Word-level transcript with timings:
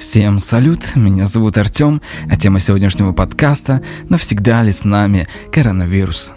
Всем 0.00 0.38
салют, 0.38 0.96
меня 0.96 1.26
зовут 1.26 1.58
Артем, 1.58 2.00
а 2.28 2.34
тема 2.34 2.58
сегодняшнего 2.58 3.12
подкаста 3.12 3.82
«Навсегда 4.08 4.62
ли 4.62 4.72
с 4.72 4.84
нами 4.84 5.28
коронавирус?». 5.52 6.32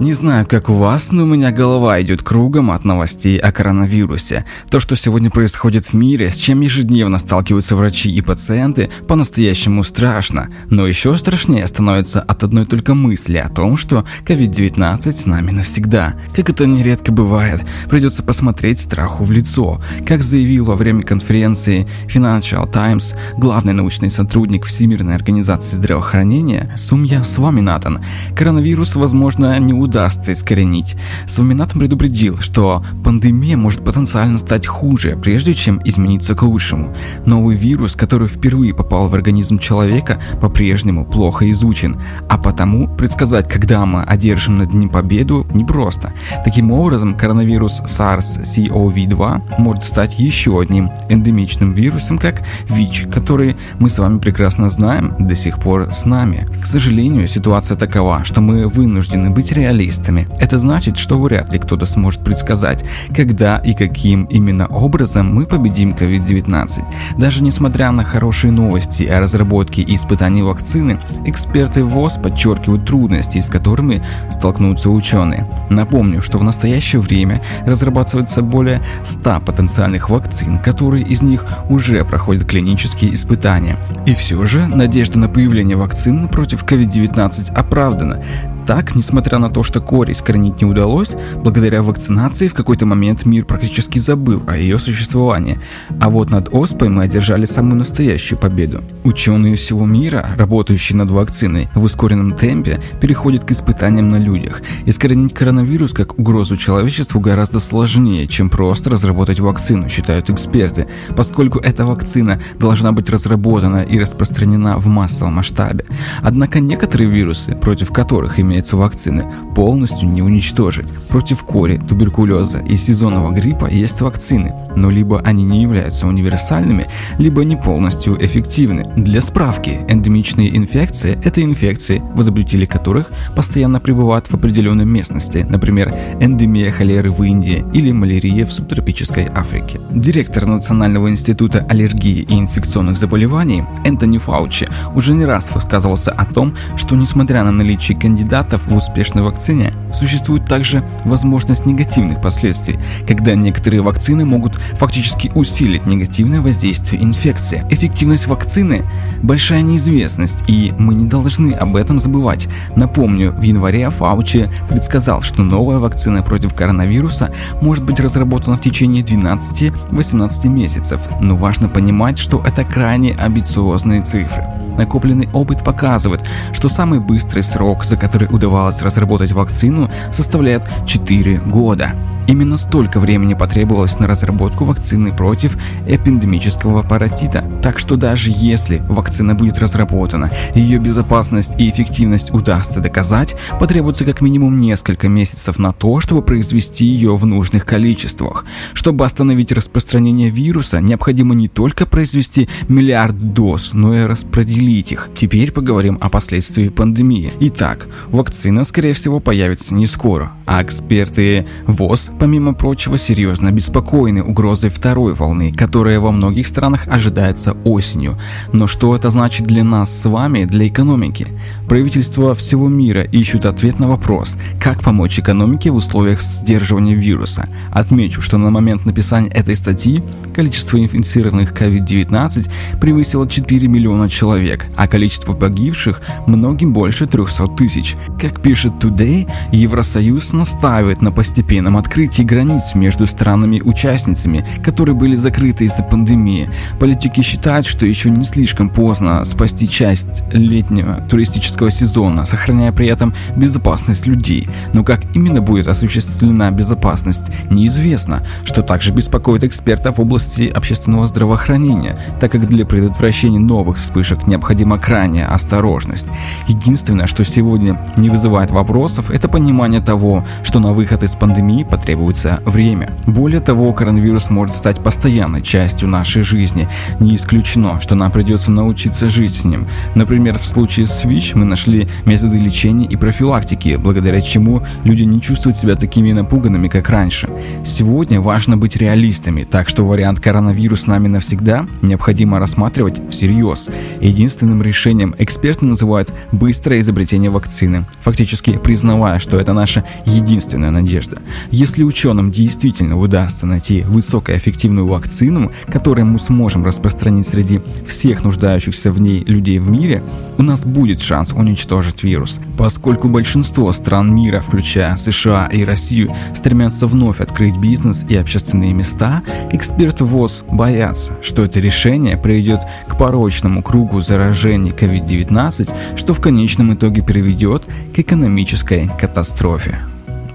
Не 0.00 0.12
знаю, 0.12 0.46
как 0.46 0.70
у 0.70 0.74
вас, 0.74 1.10
но 1.10 1.24
у 1.24 1.26
меня 1.26 1.50
голова 1.50 2.00
идет 2.00 2.22
кругом 2.22 2.70
от 2.70 2.84
новостей 2.84 3.36
о 3.36 3.50
коронавирусе. 3.50 4.44
То, 4.70 4.78
что 4.78 4.94
сегодня 4.94 5.28
происходит 5.28 5.86
в 5.86 5.92
мире, 5.92 6.30
с 6.30 6.36
чем 6.36 6.60
ежедневно 6.60 7.18
сталкиваются 7.18 7.74
врачи 7.74 8.08
и 8.08 8.20
пациенты, 8.20 8.90
по-настоящему 9.08 9.82
страшно. 9.82 10.50
Но 10.70 10.86
еще 10.86 11.16
страшнее 11.16 11.66
становится 11.66 12.20
от 12.20 12.44
одной 12.44 12.64
только 12.64 12.94
мысли 12.94 13.38
о 13.38 13.48
том, 13.48 13.76
что 13.76 14.04
COVID-19 14.24 15.10
с 15.10 15.26
нами 15.26 15.50
навсегда. 15.50 16.14
Как 16.32 16.48
это 16.48 16.64
нередко 16.64 17.10
бывает, 17.10 17.60
придется 17.90 18.22
посмотреть 18.22 18.78
страху 18.78 19.24
в 19.24 19.32
лицо. 19.32 19.82
Как 20.06 20.22
заявил 20.22 20.66
во 20.66 20.76
время 20.76 21.02
конференции 21.02 21.88
Financial 22.06 22.70
Times 22.70 23.14
главный 23.36 23.72
научный 23.72 24.10
сотрудник 24.10 24.64
Всемирной 24.64 25.16
организации 25.16 25.74
здравоохранения 25.74 26.72
Сумья 26.76 27.24
Сваминатан, 27.24 27.98
коронавирус, 28.36 28.94
возможно, 28.94 29.58
не 29.58 29.72
удастся 29.72 29.87
искоренить. 30.32 30.96
Сваминатом 31.26 31.80
предупредил, 31.80 32.38
что 32.38 32.82
пандемия 33.02 33.56
может 33.56 33.84
потенциально 33.84 34.38
стать 34.38 34.66
хуже, 34.66 35.18
прежде 35.20 35.54
чем 35.54 35.80
измениться 35.84 36.34
к 36.34 36.42
лучшему. 36.42 36.94
Новый 37.24 37.56
вирус, 37.56 37.94
который 37.94 38.28
впервые 38.28 38.74
попал 38.74 39.08
в 39.08 39.14
организм 39.14 39.58
человека, 39.58 40.20
по-прежнему 40.40 41.06
плохо 41.06 41.50
изучен, 41.50 41.96
а 42.28 42.36
потому 42.36 42.86
предсказать, 42.96 43.48
когда 43.48 43.86
мы 43.86 44.02
одержим 44.02 44.58
над 44.58 44.74
ним 44.74 44.90
победу, 44.90 45.46
непросто. 45.54 46.12
Таким 46.44 46.70
образом, 46.72 47.16
коронавирус 47.16 47.80
SARS-CoV-2 47.80 49.58
может 49.58 49.82
стать 49.82 50.18
еще 50.18 50.60
одним 50.60 50.90
эндемичным 51.08 51.72
вирусом, 51.72 52.18
как 52.18 52.42
ВИЧ, 52.68 53.06
который 53.12 53.56
мы 53.78 53.88
с 53.88 53.98
вами 53.98 54.18
прекрасно 54.18 54.68
знаем 54.68 55.14
до 55.18 55.34
сих 55.34 55.58
пор 55.58 55.92
с 55.92 56.04
нами. 56.04 56.46
К 56.62 56.66
сожалению, 56.66 57.26
ситуация 57.26 57.76
такова, 57.76 58.24
что 58.24 58.40
мы 58.40 58.66
вынуждены 58.68 59.30
быть 59.30 59.50
реальными 59.52 59.77
специалистами. 59.78 60.28
Это 60.38 60.58
значит, 60.58 60.96
что 60.96 61.20
вряд 61.20 61.52
ли 61.52 61.58
кто-то 61.58 61.86
сможет 61.86 62.22
предсказать, 62.22 62.84
когда 63.14 63.58
и 63.58 63.74
каким 63.74 64.24
именно 64.24 64.66
образом 64.66 65.34
мы 65.34 65.46
победим 65.46 65.92
COVID-19. 65.92 66.84
Даже 67.18 67.42
несмотря 67.42 67.90
на 67.90 68.04
хорошие 68.04 68.52
новости 68.52 69.04
о 69.04 69.20
разработке 69.20 69.82
и 69.82 69.94
испытании 69.94 70.42
вакцины, 70.42 70.98
эксперты 71.24 71.84
ВОЗ 71.84 72.14
подчеркивают 72.22 72.86
трудности, 72.86 73.40
с 73.40 73.48
которыми 73.48 74.02
столкнутся 74.30 74.90
ученые. 74.90 75.46
Напомню, 75.70 76.22
что 76.22 76.38
в 76.38 76.44
настоящее 76.44 77.00
время 77.00 77.40
разрабатывается 77.66 78.42
более 78.42 78.82
100 79.04 79.40
потенциальных 79.40 80.10
вакцин, 80.10 80.58
которые 80.58 81.04
из 81.04 81.22
них 81.22 81.44
уже 81.68 82.04
проходят 82.04 82.44
клинические 82.44 83.14
испытания. 83.14 83.76
И 84.06 84.14
все 84.14 84.44
же 84.46 84.66
надежда 84.66 85.18
на 85.18 85.28
появление 85.28 85.76
вакцин 85.76 86.28
против 86.28 86.64
COVID-19 86.64 87.54
оправдана. 87.54 88.22
Так, 88.68 88.94
несмотря 88.94 89.38
на 89.38 89.48
то, 89.48 89.62
что 89.62 89.80
кори 89.80 90.12
искоренить 90.12 90.60
не 90.60 90.66
удалось, 90.66 91.12
благодаря 91.36 91.82
вакцинации 91.82 92.48
в 92.48 92.54
какой-то 92.54 92.84
момент 92.84 93.24
мир 93.24 93.46
практически 93.46 93.98
забыл 93.98 94.42
о 94.46 94.58
ее 94.58 94.78
существовании. 94.78 95.58
А 95.98 96.10
вот 96.10 96.28
над 96.28 96.52
оспой 96.52 96.90
мы 96.90 97.04
одержали 97.04 97.46
самую 97.46 97.76
настоящую 97.76 98.38
победу. 98.38 98.82
Ученые 99.04 99.56
всего 99.56 99.86
мира, 99.86 100.26
работающие 100.36 100.98
над 100.98 101.08
вакциной, 101.10 101.70
в 101.74 101.82
ускоренном 101.82 102.36
темпе 102.36 102.78
переходят 103.00 103.42
к 103.42 103.52
испытаниям 103.52 104.10
на 104.10 104.18
людях. 104.18 104.60
Искоренить 104.84 105.32
коронавирус 105.32 105.92
как 105.92 106.18
угрозу 106.18 106.58
человечеству 106.58 107.20
гораздо 107.20 107.60
сложнее, 107.60 108.28
чем 108.28 108.50
просто 108.50 108.90
разработать 108.90 109.40
вакцину, 109.40 109.88
считают 109.88 110.28
эксперты, 110.28 110.88
поскольку 111.16 111.58
эта 111.58 111.86
вакцина 111.86 112.38
должна 112.58 112.92
быть 112.92 113.08
разработана 113.08 113.80
и 113.80 113.98
распространена 113.98 114.76
в 114.76 114.88
массовом 114.88 115.36
масштабе. 115.36 115.86
Однако 116.20 116.60
некоторые 116.60 117.08
вирусы, 117.08 117.54
против 117.54 117.92
которых 117.92 118.38
имеют 118.38 118.57
имеются 118.58 118.76
вакцины, 118.76 119.24
полностью 119.54 120.08
не 120.08 120.20
уничтожить. 120.20 120.86
Против 121.08 121.44
кори, 121.44 121.80
туберкулеза 121.88 122.58
и 122.58 122.74
сезонного 122.74 123.30
гриппа 123.30 123.66
есть 123.70 124.00
вакцины, 124.00 124.52
но 124.74 124.90
либо 124.90 125.20
они 125.20 125.44
не 125.44 125.62
являются 125.62 126.08
универсальными, 126.08 126.86
либо 127.18 127.44
не 127.44 127.56
полностью 127.56 128.16
эффективны. 128.20 128.84
Для 128.96 129.20
справки, 129.20 129.80
эндемичные 129.88 130.56
инфекции– 130.56 131.18
это 131.24 131.40
инфекции, 131.42 132.02
возбудители 132.14 132.66
которых 132.66 133.12
постоянно 133.36 133.78
пребывают 133.78 134.26
в 134.26 134.34
определенной 134.34 134.84
местности, 134.84 135.46
например, 135.48 135.94
эндемия 136.20 136.72
холеры 136.72 137.12
в 137.12 137.22
Индии 137.22 137.64
или 137.72 137.92
малярия 137.92 138.44
в 138.44 138.50
субтропической 138.52 139.28
Африке. 139.34 139.80
Директор 139.90 140.46
Национального 140.46 141.08
института 141.08 141.64
аллергии 141.68 142.26
и 142.28 142.34
инфекционных 142.34 142.96
заболеваний 142.96 143.64
Энтони 143.84 144.18
Фаучи 144.18 144.66
уже 144.96 145.14
не 145.14 145.24
раз 145.24 145.50
высказывался 145.54 146.10
о 146.10 146.24
том, 146.24 146.56
что 146.76 146.96
несмотря 146.96 147.44
на 147.44 147.52
наличие 147.52 147.96
кандидатов 147.96 148.47
кандидатов 148.48 148.66
в 148.66 148.76
успешной 148.76 149.24
вакцине 149.24 149.72
существует 149.92 150.46
также 150.46 150.82
возможность 151.04 151.66
негативных 151.66 152.20
последствий, 152.20 152.78
когда 153.06 153.34
некоторые 153.34 153.82
вакцины 153.82 154.24
могут 154.24 154.54
фактически 154.72 155.30
усилить 155.34 155.86
негативное 155.86 156.40
воздействие 156.40 157.02
инфекции. 157.02 157.64
Эффективность 157.70 158.26
вакцины– 158.26 158.82
большая 159.22 159.62
неизвестность, 159.62 160.38
и 160.46 160.72
мы 160.78 160.94
не 160.94 161.06
должны 161.06 161.52
об 161.52 161.76
этом 161.76 161.98
забывать. 161.98 162.48
Напомню, 162.76 163.32
в 163.32 163.42
январе 163.42 163.90
Фаучи 163.90 164.50
предсказал, 164.68 165.22
что 165.22 165.42
новая 165.42 165.78
вакцина 165.78 166.22
против 166.22 166.54
коронавируса 166.54 167.30
может 167.60 167.84
быть 167.84 168.00
разработана 168.00 168.56
в 168.56 168.60
течение 168.60 169.02
12-18 169.02 170.48
месяцев, 170.48 171.00
но 171.20 171.36
важно 171.36 171.68
понимать, 171.68 172.18
что 172.18 172.42
это 172.44 172.64
крайне 172.64 173.14
амбициозные 173.14 174.02
цифры. 174.02 174.44
Накопленный 174.78 175.28
опыт 175.32 175.64
показывает, 175.64 176.20
что 176.52 176.68
самый 176.68 177.00
быстрый 177.00 177.42
срок, 177.42 177.84
за 177.84 177.96
который 177.96 178.28
удавалось 178.38 178.80
разработать 178.82 179.32
вакцину, 179.32 179.90
составляет 180.12 180.62
4 180.86 181.38
года. 181.40 181.92
Именно 182.28 182.58
столько 182.58 183.00
времени 183.00 183.32
потребовалось 183.32 183.98
на 183.98 184.06
разработку 184.06 184.66
вакцины 184.66 185.16
против 185.16 185.56
эпидемического 185.86 186.82
паротита. 186.82 187.42
Так 187.62 187.78
что 187.78 187.96
даже 187.96 188.30
если 188.30 188.82
вакцина 188.86 189.34
будет 189.34 189.56
разработана, 189.56 190.30
ее 190.54 190.78
безопасность 190.78 191.52
и 191.58 191.70
эффективность 191.70 192.30
удастся 192.30 192.80
доказать, 192.80 193.34
потребуется 193.58 194.04
как 194.04 194.20
минимум 194.20 194.60
несколько 194.60 195.08
месяцев 195.08 195.58
на 195.58 195.72
то, 195.72 196.00
чтобы 196.00 196.20
произвести 196.20 196.84
ее 196.84 197.16
в 197.16 197.24
нужных 197.24 197.64
количествах. 197.64 198.44
Чтобы 198.74 199.06
остановить 199.06 199.50
распространение 199.50 200.28
вируса, 200.28 200.82
необходимо 200.82 201.34
не 201.34 201.48
только 201.48 201.86
произвести 201.86 202.50
миллиард 202.68 203.16
доз, 203.16 203.70
но 203.72 203.94
и 203.94 204.04
распределить 204.04 204.92
их. 204.92 205.08
Теперь 205.16 205.50
поговорим 205.50 205.96
о 206.02 206.10
последствиях 206.10 206.74
пандемии. 206.74 207.32
Итак, 207.40 207.88
вакцина, 208.10 208.64
скорее 208.64 208.92
всего, 208.92 209.18
появится 209.18 209.72
не 209.72 209.86
скоро, 209.86 210.32
а 210.44 210.62
эксперты 210.62 211.46
ВОЗ 211.66 212.10
помимо 212.18 212.54
прочего, 212.54 212.98
серьезно 212.98 213.48
обеспокоены 213.48 214.22
угрозой 214.22 214.70
второй 214.70 215.14
волны, 215.14 215.52
которая 215.52 216.00
во 216.00 216.10
многих 216.10 216.46
странах 216.46 216.86
ожидается 216.88 217.56
осенью. 217.64 218.18
Но 218.52 218.66
что 218.66 218.96
это 218.96 219.10
значит 219.10 219.46
для 219.46 219.64
нас 219.64 219.90
с 219.90 220.08
вами, 220.08 220.44
для 220.44 220.66
экономики? 220.66 221.26
Правительства 221.68 222.34
всего 222.34 222.68
мира 222.68 223.02
ищут 223.02 223.44
ответ 223.44 223.78
на 223.78 223.88
вопрос, 223.88 224.34
как 224.60 224.82
помочь 224.82 225.18
экономике 225.18 225.70
в 225.70 225.76
условиях 225.76 226.20
сдерживания 226.20 226.94
вируса. 226.94 227.48
Отмечу, 227.70 228.20
что 228.22 228.38
на 228.38 228.50
момент 228.50 228.84
написания 228.84 229.28
этой 229.28 229.54
статьи 229.54 230.02
количество 230.34 230.78
инфицированных 230.78 231.52
COVID-19 231.52 232.50
превысило 232.80 233.28
4 233.28 233.68
миллиона 233.68 234.08
человек, 234.08 234.66
а 234.76 234.88
количество 234.88 235.34
погибших 235.34 236.00
многим 236.26 236.72
больше 236.72 237.06
300 237.06 237.48
тысяч. 237.48 237.96
Как 238.20 238.40
пишет 238.40 238.72
Today, 238.80 239.28
Евросоюз 239.52 240.32
настаивает 240.32 241.02
на 241.02 241.12
постепенном 241.12 241.76
открытии 241.76 242.07
открытии 242.08 242.22
границ 242.22 242.74
между 242.74 243.06
странами-участницами, 243.06 244.44
которые 244.62 244.94
были 244.94 245.14
закрыты 245.14 245.64
из-за 245.64 245.82
пандемии. 245.82 246.48
Политики 246.80 247.20
считают, 247.20 247.66
что 247.66 247.84
еще 247.84 248.08
не 248.08 248.24
слишком 248.24 248.70
поздно 248.70 249.24
спасти 249.26 249.68
часть 249.68 250.06
летнего 250.32 251.02
туристического 251.10 251.70
сезона, 251.70 252.24
сохраняя 252.24 252.72
при 252.72 252.86
этом 252.86 253.14
безопасность 253.36 254.06
людей. 254.06 254.48
Но 254.72 254.84
как 254.84 255.00
именно 255.14 255.42
будет 255.42 255.68
осуществлена 255.68 256.50
безопасность, 256.50 257.24
неизвестно, 257.50 258.22
что 258.44 258.62
также 258.62 258.92
беспокоит 258.92 259.44
экспертов 259.44 259.98
в 259.98 260.00
области 260.00 260.48
общественного 260.48 261.06
здравоохранения, 261.06 261.98
так 262.20 262.32
как 262.32 262.48
для 262.48 262.64
предотвращения 262.64 263.38
новых 263.38 263.76
вспышек 263.76 264.26
необходима 264.26 264.78
крайняя 264.78 265.26
осторожность. 265.26 266.06
Единственное, 266.48 267.06
что 267.06 267.22
сегодня 267.24 267.78
не 267.98 268.08
вызывает 268.08 268.50
вопросов, 268.50 269.10
это 269.10 269.28
понимание 269.28 269.80
того, 269.80 270.24
что 270.42 270.58
на 270.58 270.72
выход 270.72 271.02
из 271.02 271.10
пандемии 271.10 271.64
потребуется 271.64 271.97
требуется 271.98 272.40
время. 272.44 272.92
Более 273.06 273.40
того, 273.40 273.72
коронавирус 273.72 274.30
может 274.30 274.54
стать 274.54 274.78
постоянной 274.78 275.42
частью 275.42 275.88
нашей 275.88 276.22
жизни. 276.22 276.68
Не 277.00 277.16
исключено, 277.16 277.80
что 277.80 277.96
нам 277.96 278.12
придется 278.12 278.52
научиться 278.52 279.08
жить 279.08 279.34
с 279.34 279.44
ним. 279.44 279.66
Например, 279.96 280.38
в 280.38 280.44
случае 280.44 280.86
с 280.86 281.02
ВИЧ 281.02 281.34
мы 281.34 281.44
нашли 281.44 281.88
методы 282.04 282.38
лечения 282.38 282.86
и 282.86 282.94
профилактики, 282.94 283.76
благодаря 283.76 284.20
чему 284.20 284.62
люди 284.84 285.02
не 285.02 285.20
чувствуют 285.20 285.56
себя 285.56 285.74
такими 285.74 286.12
напуганными, 286.12 286.68
как 286.68 286.88
раньше. 286.88 287.28
Сегодня 287.66 288.20
важно 288.20 288.56
быть 288.56 288.76
реалистами, 288.76 289.42
так 289.42 289.68
что 289.68 289.84
вариант 289.84 290.20
коронавирус 290.20 290.82
с 290.82 290.86
нами 290.86 291.08
навсегда 291.08 291.66
необходимо 291.82 292.38
рассматривать 292.38 293.00
всерьез. 293.10 293.66
Единственным 294.00 294.62
решением 294.62 295.16
эксперты 295.18 295.64
называют 295.64 296.12
быстрое 296.30 296.78
изобретение 296.78 297.30
вакцины, 297.30 297.86
фактически 298.00 298.56
признавая, 298.56 299.18
что 299.18 299.40
это 299.40 299.52
наша 299.52 299.84
единственная 300.06 300.70
надежда. 300.70 301.18
Если 301.50 301.87
ученым 301.88 302.30
действительно 302.30 302.98
удастся 302.98 303.46
найти 303.46 303.82
высокоэффективную 303.82 304.86
вакцину, 304.86 305.50
которую 305.66 306.06
мы 306.06 306.18
сможем 306.18 306.64
распространить 306.64 307.26
среди 307.26 307.60
всех 307.86 308.22
нуждающихся 308.22 308.92
в 308.92 309.00
ней 309.00 309.24
людей 309.24 309.58
в 309.58 309.68
мире, 309.68 310.02
у 310.36 310.42
нас 310.42 310.64
будет 310.64 311.00
шанс 311.00 311.32
уничтожить 311.32 312.04
вирус. 312.04 312.38
Поскольку 312.56 313.08
большинство 313.08 313.72
стран 313.72 314.14
мира, 314.14 314.40
включая 314.40 314.96
США 314.96 315.48
и 315.52 315.64
Россию, 315.64 316.14
стремятся 316.34 316.86
вновь 316.86 317.20
открыть 317.20 317.56
бизнес 317.56 318.04
и 318.08 318.16
общественные 318.16 318.72
места, 318.72 319.22
эксперты 319.50 320.04
ВОЗ 320.04 320.44
боятся, 320.50 321.16
что 321.22 321.44
это 321.44 321.60
решение 321.60 322.16
приведет 322.16 322.60
к 322.86 322.96
порочному 322.96 323.62
кругу 323.62 324.00
заражений 324.00 324.70
COVID-19, 324.70 325.96
что 325.96 326.14
в 326.14 326.20
конечном 326.20 326.74
итоге 326.74 327.02
приведет 327.02 327.66
к 327.94 327.98
экономической 327.98 328.88
катастрофе. 328.98 329.78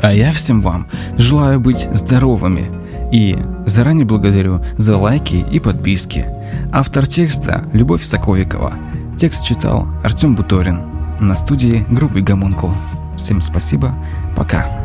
А 0.03 0.11
я 0.11 0.33
всем 0.33 0.59
вам 0.59 0.87
желаю 1.17 1.61
быть 1.61 1.87
здоровыми 1.93 2.69
и 3.09 3.37
заранее 3.65 4.05
благодарю 4.05 4.59
за 4.77 4.97
лайки 4.97 5.35
и 5.49 5.61
подписки. 5.61 6.25
Автор 6.73 7.07
текста– 7.07 7.63
Любовь 7.73 8.03
Соковикова. 8.03 8.73
Текст 9.17 9.45
читал 9.45 9.87
Артем 10.03 10.35
Буторин 10.35 10.81
на 11.21 11.37
студии 11.37 11.85
группы 11.89 12.19
Гомункул. 12.19 12.73
Всем 13.15 13.39
спасибо, 13.39 13.95
пока. 14.35 14.82